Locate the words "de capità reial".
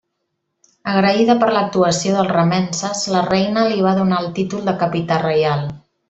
4.71-5.67